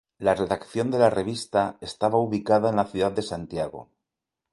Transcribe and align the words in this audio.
La 0.27 0.33
redacción 0.33 0.89
de 0.89 0.97
la 0.97 1.11
revista 1.11 1.77
estaba 1.79 2.17
ubicada 2.17 2.71
en 2.71 2.77
la 2.77 2.85
ciudad 2.85 3.11
de 3.11 3.21
Santiago. 3.21 3.91